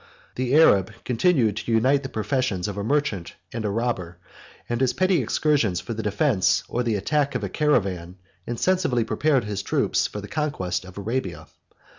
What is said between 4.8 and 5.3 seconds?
his petty